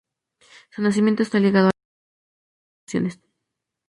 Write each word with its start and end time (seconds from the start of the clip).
Su 0.71 0.81
nacimiento 0.81 1.21
está 1.21 1.37
ligado 1.37 1.67
a 1.67 1.69
la 1.69 1.69
aparición 1.69 3.03
de 3.03 3.09
las 3.09 3.15
instituciones. 3.17 3.21